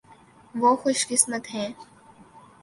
[0.55, 1.69] وہ خوش قسمت ہیں۔